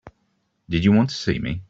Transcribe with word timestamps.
Did 0.67 0.83
you 0.83 0.93
want 0.93 1.09
to 1.09 1.15
see 1.15 1.37
me? 1.37 1.59